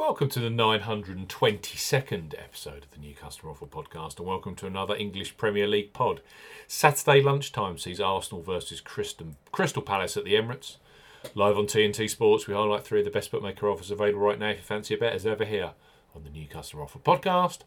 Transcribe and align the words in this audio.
Welcome 0.00 0.30
to 0.30 0.40
the 0.40 0.48
922nd 0.48 2.32
episode 2.32 2.84
of 2.84 2.90
the 2.90 2.98
New 2.98 3.14
Customer 3.14 3.52
Offer 3.52 3.66
Podcast, 3.66 4.16
and 4.16 4.26
welcome 4.26 4.54
to 4.54 4.66
another 4.66 4.96
English 4.96 5.36
Premier 5.36 5.68
League 5.68 5.92
pod. 5.92 6.22
Saturday 6.66 7.20
lunchtime 7.20 7.76
sees 7.76 8.00
Arsenal 8.00 8.42
versus 8.42 8.80
Crystal, 8.80 9.82
Palace 9.82 10.16
at 10.16 10.24
the 10.24 10.32
Emirates. 10.32 10.78
Live 11.34 11.58
on 11.58 11.66
TNT 11.66 12.08
Sports, 12.08 12.46
we 12.46 12.54
highlight 12.54 12.82
three 12.82 13.00
of 13.00 13.04
the 13.04 13.10
best 13.10 13.30
bookmaker 13.30 13.68
offers 13.68 13.90
available 13.90 14.20
right 14.20 14.38
now 14.38 14.48
if 14.48 14.56
you 14.56 14.62
fancy 14.62 14.94
a 14.94 14.96
bet 14.96 15.12
as 15.12 15.26
ever 15.26 15.44
here 15.44 15.72
on 16.16 16.24
the 16.24 16.30
New 16.30 16.48
Customer 16.48 16.82
Offer 16.82 17.00
Podcast. 17.00 17.58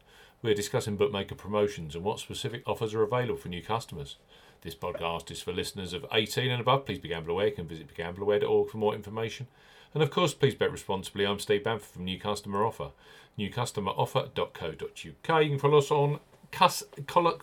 We're 0.42 0.56
discussing 0.56 0.98
bookmaker 0.98 1.36
promotions 1.36 1.94
and 1.94 2.04
what 2.04 2.20
specific 2.20 2.64
offers 2.66 2.96
are 2.96 3.04
available 3.04 3.38
for 3.38 3.50
new 3.50 3.62
customers. 3.62 4.16
This 4.64 4.75
podcast 4.75 5.30
is 5.30 5.41
for 5.41 5.52
listeners 5.52 5.91
of 5.91 6.05
18 6.09 6.50
and 6.50 6.61
above. 6.61 6.86
Please 6.86 6.98
be 6.98 7.09
gamble 7.09 7.32
aware. 7.32 7.48
You 7.48 7.54
can 7.54 7.68
visit 7.68 7.93
begambleaware.org 7.93 8.70
for 8.70 8.77
more 8.77 8.95
information. 8.95 9.48
And 9.93 10.02
of 10.02 10.09
course, 10.09 10.34
please 10.34 10.55
bet 10.55 10.71
responsibly. 10.71 11.27
I'm 11.27 11.39
Steve 11.39 11.66
Bamford 11.66 11.89
from 11.89 12.05
New 12.05 12.18
Customer 12.18 12.63
Offer, 12.63 12.91
newcustomeroffer.co.uk. 13.38 15.44
You 15.44 15.49
can 15.49 15.59
follow 15.59 15.80
us 15.80 15.91
on 15.91 16.21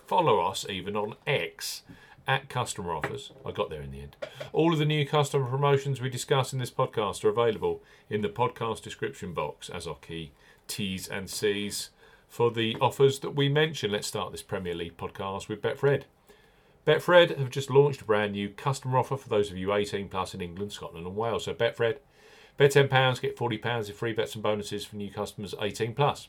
follow 0.07 0.39
us 0.39 0.65
even 0.67 0.95
on 0.95 1.13
X 1.27 1.83
at 2.27 2.49
Customer 2.49 2.95
Offers. 2.95 3.31
I 3.45 3.51
got 3.51 3.69
there 3.69 3.83
in 3.83 3.91
the 3.91 4.01
end. 4.01 4.15
All 4.51 4.73
of 4.73 4.79
the 4.79 4.85
new 4.85 5.05
customer 5.05 5.45
promotions 5.45 6.01
we 6.01 6.09
discuss 6.09 6.53
in 6.53 6.59
this 6.59 6.71
podcast 6.71 7.23
are 7.23 7.29
available 7.29 7.83
in 8.09 8.21
the 8.21 8.29
podcast 8.29 8.81
description 8.81 9.35
box 9.35 9.69
as 9.69 9.85
our 9.85 9.97
key 10.01 10.31
T's 10.67 11.07
and 11.07 11.29
C's 11.29 11.91
for 12.27 12.49
the 12.49 12.77
offers 12.81 13.19
that 13.19 13.35
we 13.35 13.47
mention. 13.47 13.91
Let's 13.91 14.07
start 14.07 14.31
this 14.31 14.41
Premier 14.41 14.73
League 14.73 14.97
podcast 14.97 15.49
with 15.49 15.61
Betfred. 15.61 16.05
Betfred 16.85 17.37
have 17.37 17.49
just 17.49 17.69
launched 17.69 18.01
a 18.01 18.05
brand 18.05 18.31
new 18.31 18.49
customer 18.49 18.97
offer 18.97 19.17
for 19.17 19.29
those 19.29 19.51
of 19.51 19.57
you 19.57 19.73
18 19.73 20.09
plus 20.09 20.33
in 20.33 20.41
England, 20.41 20.71
Scotland, 20.71 21.05
and 21.05 21.15
Wales. 21.15 21.45
So 21.45 21.53
Betfred 21.53 21.97
Bet 22.57 22.73
£10, 22.73 23.21
get 23.21 23.37
£40 23.37 23.89
in 23.89 23.95
free 23.95 24.13
bets 24.13 24.35
and 24.35 24.43
bonuses 24.43 24.85
for 24.85 24.95
new 24.95 25.09
customers 25.09 25.55
18 25.59 25.93
plus. 25.93 26.27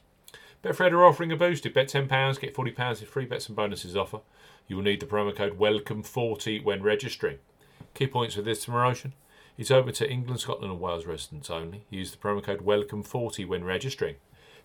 Betfred 0.62 0.92
are 0.92 1.05
offering 1.05 1.33
a 1.33 1.37
boosted 1.37 1.75
bet 1.75 1.88
£10, 1.88 2.41
get 2.41 2.55
£40 2.55 3.00
in 3.00 3.06
free 3.06 3.25
bets 3.25 3.48
and 3.48 3.56
bonuses 3.56 3.97
offer. 3.97 4.20
You 4.69 4.77
will 4.77 4.83
need 4.83 5.00
the 5.00 5.06
promo 5.06 5.34
code 5.34 5.58
WELCOME40 5.58 6.62
when 6.64 6.83
registering. 6.83 7.39
Key 7.95 8.06
points 8.06 8.34
for 8.34 8.42
this 8.42 8.64
promotion. 8.64 9.12
It's 9.58 9.70
open 9.70 9.92
to 9.95 10.08
England, 10.08 10.41
Scotland 10.41 10.73
and 10.73 10.80
Wales 10.80 11.05
residents 11.05 11.50
only. 11.50 11.84
Use 11.91 12.11
the 12.11 12.17
promo 12.17 12.42
code 12.42 12.64
WELCOME40 12.64 13.47
when 13.47 13.64
registering. 13.64 14.17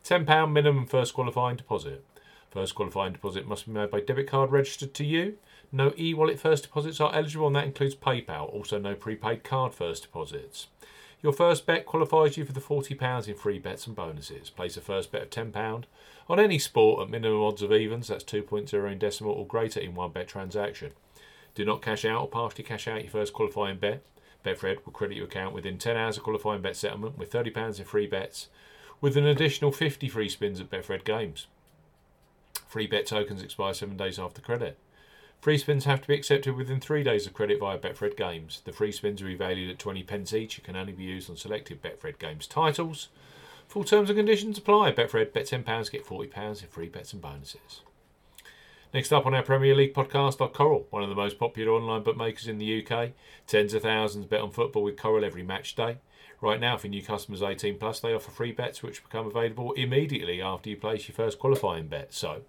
£10 0.06 0.52
minimum 0.52 0.86
first 0.86 1.14
qualifying 1.14 1.58
deposit. 1.58 2.06
First 2.52 2.76
qualifying 2.76 3.14
deposit 3.14 3.48
must 3.48 3.66
be 3.66 3.74
made 3.74 3.92
by 3.92 4.00
debit 4.00 4.28
card 4.28 4.52
registered 4.52 4.94
to 4.96 5.06
you. 5.06 5.38
No 5.72 5.94
e 5.98 6.14
wallet 6.14 6.40
first 6.40 6.64
deposits 6.64 7.02
are 7.02 7.14
eligible, 7.14 7.48
and 7.48 7.56
that 7.56 7.66
includes 7.66 7.96
PayPal. 7.96 8.54
Also, 8.54 8.80
no 8.80 8.96
prepaid 8.96 9.44
card 9.44 9.74
first 9.74 10.04
deposits. 10.04 10.68
Your 11.22 11.34
first 11.34 11.66
bet 11.66 11.86
qualifies 11.86 12.38
you 12.38 12.46
for 12.46 12.54
the 12.54 12.62
£40 12.62 13.28
in 13.28 13.36
free 13.36 13.60
bets 13.60 13.88
and 13.88 13.96
bonuses. 13.96 14.52
Place 14.52 14.78
a 14.78 14.82
first 14.82 15.12
bet 15.12 15.24
of 15.24 15.30
£10 15.30 15.86
on 16.30 16.40
any 16.40 16.60
sport 16.60 17.02
at 17.02 17.10
minimum 17.10 17.42
odds 17.42 17.62
of 17.62 17.72
evens, 17.72 18.08
that's 18.08 18.24
2.0 18.24 18.92
in 18.92 19.00
decimal 19.00 19.34
or 19.34 19.48
greater 19.48 19.80
in 19.80 19.96
one 19.96 20.12
bet 20.12 20.28
transaction. 20.28 20.92
Do 21.56 21.66
not 21.66 21.82
cash 21.82 22.06
out 22.06 22.22
or 22.22 22.28
partially 22.28 22.64
cash 22.64 22.88
out 22.88 23.02
your 23.02 23.10
first 23.10 23.34
qualifying 23.34 23.78
bet. 23.78 24.04
Betfred 24.46 24.86
will 24.86 24.94
credit 24.94 25.18
your 25.18 25.26
account 25.26 25.56
within 25.56 25.78
10 25.78 25.98
hours 25.98 26.18
of 26.18 26.24
qualifying 26.24 26.62
bet 26.62 26.76
settlement 26.76 27.18
with 27.18 27.32
£30 27.32 27.80
in 27.80 27.86
free 27.86 28.08
bets, 28.08 28.48
with 29.02 29.18
an 29.18 29.26
additional 29.26 29.72
50 29.72 30.08
free 30.10 30.30
spins 30.30 30.60
at 30.62 30.70
Betfred 30.70 31.04
games. 31.04 31.48
Free 32.68 32.88
bet 32.88 33.06
tokens 33.06 33.42
expire 33.42 33.74
seven 33.74 33.98
days 33.98 34.20
after 34.20 34.42
credit. 34.42 34.78
Free 35.40 35.58
spins 35.58 35.86
have 35.86 36.02
to 36.02 36.08
be 36.08 36.16
accepted 36.16 36.56
within 36.56 36.80
three 36.80 37.04
days 37.04 37.26
of 37.26 37.34
credit 37.34 37.60
via 37.60 37.78
Betfred 37.78 38.18
Games. 38.18 38.62
The 38.66 38.74
free 38.74 38.92
spins 38.92 39.22
are 39.22 39.36
valued 39.38 39.70
at 39.70 39.80
20 39.80 40.04
pence 40.04 40.34
each 40.34 40.58
and 40.58 40.66
can 40.66 40.76
only 40.76 40.94
be 40.94 41.04
used 41.04 41.30
on 41.30 41.38
selected 41.38 41.82
Betfred 41.82 42.20
Games 42.20 42.48
titles. 42.48 43.08
Full 43.68 43.84
terms 43.84 44.10
and 44.10 44.18
conditions 44.18 44.58
apply. 44.58 44.92
Betfred, 44.94 45.34
bet 45.34 45.46
£10, 45.46 45.92
get 45.92 46.06
£40 46.06 46.64
in 46.64 46.70
free 46.70 46.90
bets 46.90 47.14
and 47.14 47.22
bonuses. 47.22 47.82
Next 48.94 49.12
up 49.12 49.26
on 49.26 49.34
our 49.34 49.44
Premier 49.44 49.76
League 49.76 49.94
podcast 49.94 50.42
are 50.42 50.48
Coral, 50.48 50.88
one 50.90 51.04
of 51.04 51.10
the 51.10 51.16
most 51.16 51.38
popular 51.38 51.74
online 51.74 52.04
bookmakers 52.04 52.48
in 52.48 52.58
the 52.58 52.86
UK. 52.86 53.12
Tens 53.46 53.74
of 53.74 53.84
thousands 53.84 54.26
bet 54.26 54.42
on 54.42 54.52
football 54.52 54.84
with 54.84 54.98
Coral 54.98 55.26
every 55.26 55.44
match 55.44 55.76
day. 55.76 55.98
Right 56.40 56.60
now, 56.60 56.78
for 56.78 56.88
new 56.88 57.04
customers 57.04 57.42
18 57.42 57.78
plus, 57.78 58.00
they 58.00 58.14
offer 58.14 58.32
free 58.32 58.52
bets 58.52 58.82
which 58.82 59.04
become 59.04 59.28
available 59.28 59.74
immediately 59.74 60.42
after 60.42 60.70
you 60.70 60.78
place 60.78 61.08
your 61.08 61.16
first 61.16 61.38
qualifying 61.38 61.88
bet. 61.88 62.14
So, 62.14 62.44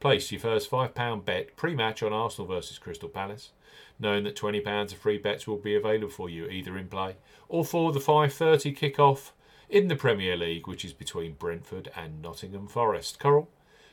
Place 0.00 0.32
your 0.32 0.40
first 0.40 0.70
£5 0.70 1.24
bet 1.26 1.56
pre 1.56 1.74
match 1.74 2.02
on 2.02 2.14
Arsenal 2.14 2.48
versus 2.48 2.78
Crystal 2.78 3.10
Palace, 3.10 3.50
knowing 3.98 4.24
that 4.24 4.34
£20 4.34 4.92
of 4.92 4.98
free 4.98 5.18
bets 5.18 5.46
will 5.46 5.58
be 5.58 5.74
available 5.74 6.08
for 6.08 6.30
you 6.30 6.46
either 6.46 6.78
in 6.78 6.88
play 6.88 7.16
or 7.50 7.66
for 7.66 7.92
the 7.92 8.00
5.30 8.00 8.74
kick-off 8.74 9.34
in 9.68 9.88
the 9.88 9.96
Premier 9.96 10.38
League, 10.38 10.66
which 10.66 10.86
is 10.86 10.94
between 10.94 11.34
Brentford 11.34 11.90
and 11.94 12.22
Nottingham 12.22 12.66
Forest. 12.66 13.20
Coral, 13.20 13.50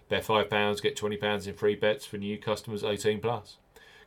bet 0.08 0.26
£5, 0.26 0.82
get 0.82 0.96
£20 0.96 1.46
in 1.46 1.54
free 1.54 1.76
bets 1.76 2.06
for 2.06 2.18
new 2.18 2.38
customers 2.38 2.86
18 2.86 3.20
plus. 3.20 3.58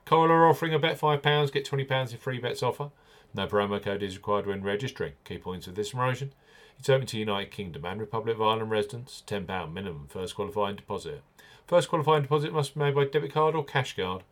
Coral 0.06 0.33
are 0.33 0.49
offering 0.49 0.72
a 0.72 0.78
bet 0.78 0.99
£5, 0.99 1.53
get 1.53 1.66
£20 1.69 2.12
in 2.12 2.16
free 2.16 2.39
bets 2.39 2.62
offer. 2.62 2.91
No 3.33 3.47
promo 3.47 3.81
code 3.83 4.03
is 4.03 4.17
required 4.17 4.47
when 4.47 4.63
registering. 4.63 5.13
Key 5.25 5.39
points 5.39 5.67
of 5.67 5.75
this 5.77 5.91
promotion. 5.91 6.33
It's 6.79 6.89
open 6.89 7.07
to 7.09 7.19
United 7.19 7.51
Kingdom 7.51 7.85
and 7.85 8.01
Republic 8.01 8.37
of 8.37 8.43
Ireland 8.43 8.71
residents. 8.71 9.23
£10 9.27 9.73
minimum 9.73 10.07
first 10.09 10.35
qualifying 10.35 10.77
deposit. 10.77 11.23
First 11.67 11.89
qualifying 11.89 12.23
deposit 12.23 12.53
must 12.53 12.75
be 12.75 12.81
made 12.81 12.95
by 12.95 13.05
debit 13.05 13.33
card 13.33 13.55
or 13.55 13.65
cash 13.65 13.95
card. 13.95 14.25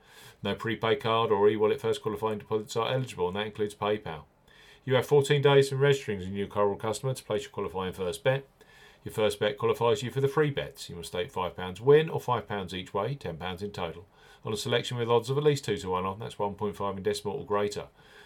No 0.42 0.54
prepaid 0.54 1.00
card 1.00 1.30
or 1.30 1.48
e-wallet 1.48 1.80
first 1.80 2.02
qualifying 2.02 2.38
deposits 2.38 2.74
are 2.74 2.92
eligible, 2.92 3.28
and 3.28 3.36
that 3.36 3.46
includes 3.46 3.74
PayPal. 3.74 4.22
You 4.84 4.94
have 4.94 5.06
14 5.06 5.42
days 5.42 5.68
from 5.68 5.80
registering 5.80 6.20
as 6.20 6.26
a 6.26 6.30
new 6.30 6.46
Coral 6.46 6.76
customer 6.76 7.14
to 7.14 7.22
place 7.22 7.42
your 7.42 7.50
qualifying 7.50 7.92
first 7.92 8.24
bet. 8.24 8.46
Your 9.04 9.12
first 9.12 9.38
bet 9.38 9.58
qualifies 9.58 10.02
you 10.02 10.10
for 10.10 10.20
the 10.20 10.28
free 10.28 10.50
bets. 10.50 10.90
You 10.90 10.96
must 10.96 11.08
stake 11.08 11.32
£5 11.32 11.80
win 11.80 12.08
or 12.08 12.20
£5 12.20 12.72
each 12.74 12.92
way, 12.92 13.14
£10 13.14 13.62
in 13.62 13.70
total, 13.70 14.06
on 14.44 14.52
a 14.52 14.56
selection 14.56 14.96
with 14.96 15.08
odds 15.08 15.30
of 15.30 15.38
at 15.38 15.44
least 15.44 15.64
2 15.64 15.78
to 15.78 15.90
1 15.90 16.04
on, 16.04 16.18
that's 16.18 16.36
1.5 16.36 16.96
in 16.96 17.02
decimal 17.02 17.38
or 17.38 17.46
greater. 17.46 17.84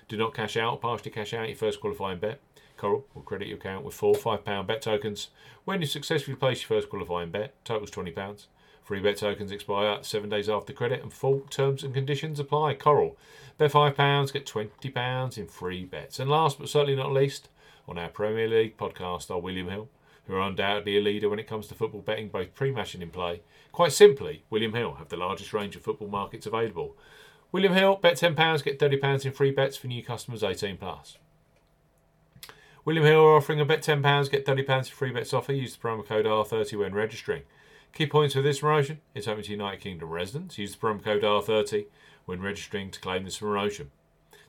Do 0.09 0.16
not 0.16 0.34
cash 0.34 0.56
out 0.56 0.81
partially 0.81 1.11
cash 1.11 1.34
out 1.34 1.49
your 1.49 1.56
first 1.56 1.81
qualifying 1.81 2.19
bet. 2.19 2.41
Coral 2.77 3.06
will 3.15 3.22
credit 3.22 3.49
your 3.49 3.59
account 3.59 3.84
with 3.84 3.94
four 3.94 4.15
£5 4.15 4.66
bet 4.66 4.82
tokens 4.82 5.28
when 5.65 5.81
you 5.81 5.87
successfully 5.87 6.37
place 6.37 6.62
your 6.62 6.69
first 6.69 6.91
qualifying 6.91 7.31
bet, 7.31 7.55
totals 7.65 7.91
£20. 7.91 8.47
Free 8.82 9.00
bet 9.00 9.16
tokens 9.16 9.53
expire 9.53 9.99
seven 10.03 10.28
days 10.28 10.49
after 10.49 10.72
credit 10.72 11.03
and 11.03 11.12
full 11.12 11.41
terms 11.50 11.84
and 11.84 11.94
conditions 11.94 12.41
apply. 12.41 12.75
Coral. 12.75 13.16
Bet 13.56 13.71
£5, 13.71 14.32
get 14.32 14.44
£20 14.44 15.38
in 15.38 15.47
free 15.47 15.84
bets. 15.84 16.19
And 16.19 16.28
last 16.28 16.59
but 16.59 16.69
certainly 16.69 16.97
not 16.97 17.12
least, 17.12 17.49
on 17.87 17.97
our 17.97 18.09
Premier 18.09 18.49
League 18.49 18.77
podcast 18.77 19.31
are 19.31 19.38
William 19.38 19.69
Hill, 19.69 19.88
who 20.27 20.34
are 20.34 20.41
undoubtedly 20.41 20.97
a 20.97 21.00
leader 21.00 21.28
when 21.28 21.38
it 21.38 21.49
comes 21.49 21.66
to 21.66 21.75
football 21.75 22.00
betting, 22.00 22.28
both 22.28 22.55
pre 22.55 22.71
match 22.71 22.94
and 22.94 23.03
in 23.03 23.10
play. 23.10 23.43
Quite 23.72 23.93
simply, 23.93 24.44
William 24.50 24.75
Hill 24.75 24.94
have 24.94 25.09
the 25.09 25.16
largest 25.16 25.53
range 25.53 25.77
of 25.77 25.83
football 25.83 26.09
markets 26.09 26.47
available. 26.47 26.97
William 27.50 27.75
Hill, 27.75 27.97
bet 27.97 28.15
£10, 28.15 28.65
get 28.65 28.78
£30 28.78 29.27
in 29.27 29.32
free 29.32 29.50
bets 29.50 29.77
for 29.77 29.87
new 29.87 30.03
customers 30.03 30.43
18 30.43 30.78
plus. 30.78 31.19
William 32.84 33.05
Hill 33.06 33.21
are 33.21 33.37
offering 33.37 33.61
a 33.61 33.65
bet 33.65 33.82
£10, 33.82 34.31
get 34.31 34.47
£30 34.47 34.78
in 34.78 34.84
free 34.84 35.12
bets 35.12 35.32
offer. 35.32 35.53
Use 35.53 35.77
the 35.77 35.81
promo 35.81 36.05
code 36.05 36.25
R30 36.25 36.78
when 36.78 36.94
registering. 36.94 37.43
Key 37.93 38.06
points 38.06 38.34
for 38.34 38.41
this 38.41 38.61
promotion 38.61 39.00
it's 39.15 39.28
open 39.28 39.44
to 39.44 39.50
United 39.50 39.81
Kingdom 39.81 40.09
residents. 40.09 40.59
Use 40.59 40.75
the 40.75 40.78
promo 40.78 41.05
code 41.05 41.22
R30 41.22 41.87
when 42.25 42.41
registering 42.41 42.91
to 42.91 43.00
claim 43.00 43.25
this 43.25 43.38
promotion. 43.38 43.91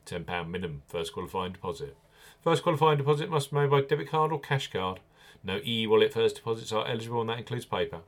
£10 0.06 0.48
minimum 0.48 0.82
first 0.88 1.12
qualifying 1.12 1.52
deposit. 1.52 1.96
First 2.42 2.62
qualifying 2.62 2.98
deposit 2.98 3.30
must 3.30 3.50
be 3.50 3.56
made 3.56 3.70
by 3.70 3.82
debit 3.82 4.08
card 4.08 4.32
or 4.32 4.40
cash 4.40 4.70
card. 4.70 5.00
No 5.42 5.60
e 5.64 5.86
wallet 5.86 6.12
first 6.12 6.36
deposits 6.36 6.72
are 6.72 6.86
eligible, 6.86 7.20
and 7.20 7.30
that 7.30 7.38
includes 7.38 7.66
PayPal. 7.66 8.02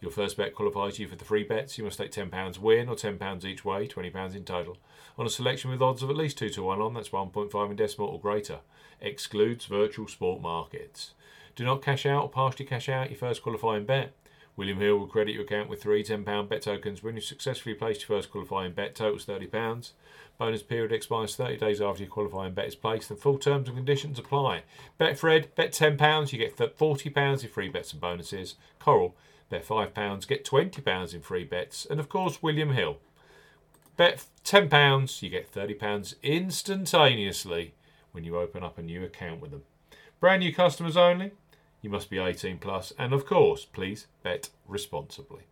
Your 0.00 0.10
first 0.10 0.36
bet 0.36 0.54
qualifies 0.54 0.98
you 0.98 1.08
for 1.08 1.16
the 1.16 1.24
free 1.24 1.42
bets. 1.42 1.76
You 1.76 1.84
must 1.84 1.96
stake 1.96 2.12
£10 2.12 2.58
win 2.58 2.88
or 2.88 2.94
£10 2.94 3.44
each 3.44 3.64
way, 3.64 3.88
£20 3.88 4.36
in 4.36 4.44
total, 4.44 4.76
on 5.18 5.26
a 5.26 5.30
selection 5.30 5.70
with 5.70 5.82
odds 5.82 6.02
of 6.02 6.10
at 6.10 6.16
least 6.16 6.38
2 6.38 6.50
to 6.50 6.62
1 6.62 6.80
on, 6.80 6.94
that's 6.94 7.08
1.5 7.08 7.70
in 7.70 7.76
decimal 7.76 8.08
or 8.08 8.20
greater. 8.20 8.60
Excludes 9.00 9.64
virtual 9.64 10.06
sport 10.06 10.40
markets. 10.40 11.14
Do 11.56 11.64
not 11.64 11.82
cash 11.82 12.06
out 12.06 12.22
or 12.22 12.28
partially 12.28 12.64
cash 12.64 12.88
out 12.88 13.10
your 13.10 13.18
first 13.18 13.42
qualifying 13.42 13.84
bet. 13.84 14.12
William 14.58 14.80
Hill 14.80 14.98
will 14.98 15.06
credit 15.06 15.34
your 15.34 15.44
account 15.44 15.68
with 15.68 15.80
three 15.80 16.02
£10 16.02 16.48
bet 16.48 16.62
tokens 16.62 17.00
when 17.00 17.14
you 17.14 17.20
successfully 17.20 17.76
place 17.76 18.00
your 18.00 18.08
first 18.08 18.32
qualifying 18.32 18.72
bet, 18.72 18.96
totals 18.96 19.24
£30. 19.24 19.92
Bonus 20.36 20.64
period 20.64 20.90
expires 20.90 21.36
30 21.36 21.58
days 21.58 21.80
after 21.80 22.02
your 22.02 22.10
qualifying 22.10 22.54
bet 22.54 22.66
is 22.66 22.74
placed, 22.74 23.08
and 23.08 23.20
full 23.20 23.38
terms 23.38 23.68
and 23.68 23.76
conditions 23.76 24.18
apply. 24.18 24.64
Betfred, 24.98 25.54
bet 25.54 25.70
£10, 25.70 26.32
you 26.32 26.40
get 26.40 26.56
£40 26.56 27.44
in 27.44 27.48
free 27.48 27.68
bets 27.68 27.92
and 27.92 28.00
bonuses. 28.00 28.56
Coral, 28.80 29.14
bet 29.48 29.64
£5, 29.64 30.26
get 30.26 30.44
£20 30.44 31.14
in 31.14 31.20
free 31.20 31.44
bets. 31.44 31.86
And 31.88 32.00
of 32.00 32.08
course, 32.08 32.42
William 32.42 32.72
Hill. 32.72 32.98
Bet 33.96 34.26
£10, 34.44 35.22
you 35.22 35.30
get 35.30 35.54
£30 35.54 36.14
instantaneously 36.24 37.74
when 38.10 38.24
you 38.24 38.36
open 38.36 38.64
up 38.64 38.76
a 38.76 38.82
new 38.82 39.04
account 39.04 39.40
with 39.40 39.52
them. 39.52 39.62
Brand 40.18 40.40
new 40.40 40.52
customers 40.52 40.96
only. 40.96 41.30
You 41.80 41.90
must 41.90 42.10
be 42.10 42.18
18 42.18 42.58
plus, 42.58 42.92
and 42.98 43.12
of 43.12 43.24
course, 43.24 43.64
please 43.64 44.06
bet 44.22 44.50
responsibly. 44.66 45.42